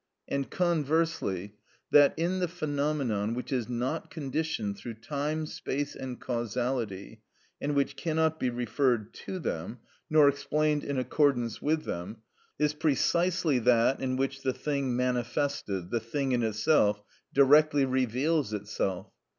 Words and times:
And 0.27 0.49
conversely, 0.49 1.57
that 1.91 2.15
in 2.17 2.39
the 2.39 2.47
phenomenon 2.47 3.35
which 3.35 3.53
is 3.53 3.69
not 3.69 4.09
conditioned 4.09 4.75
through 4.75 4.95
time, 4.95 5.45
space 5.45 5.95
and 5.95 6.19
causality, 6.19 7.21
and 7.61 7.75
which 7.75 7.95
cannot 7.95 8.39
be 8.39 8.49
referred 8.49 9.13
to 9.27 9.37
them, 9.37 9.77
nor 10.09 10.27
explained 10.27 10.83
in 10.83 10.97
accordance 10.97 11.61
with 11.61 11.83
them, 11.85 12.17
is 12.57 12.73
precisely 12.73 13.59
that 13.59 14.01
in 14.01 14.15
which 14.15 14.41
the 14.41 14.53
thing 14.53 14.95
manifested, 14.95 15.91
the 15.91 15.99
thing 15.99 16.31
in 16.31 16.41
itself, 16.41 17.03
directly 17.31 17.85
reveals 17.85 18.53
itself. 18.53 19.11